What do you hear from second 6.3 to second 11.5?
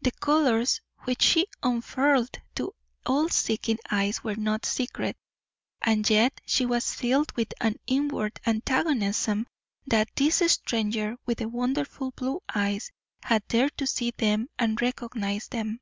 she was filled with an inward antagonism that this stranger with the